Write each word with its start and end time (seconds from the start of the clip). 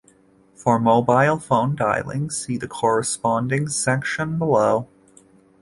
For 0.55 0.79
mobile 0.79 1.37
phone 1.37 1.75
dialing, 1.75 2.31
see 2.31 2.57
the 2.57 2.67
corresponding 2.67 3.69
section 3.69 4.39
below. 4.39 4.87